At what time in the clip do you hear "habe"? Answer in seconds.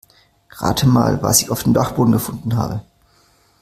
2.57-2.81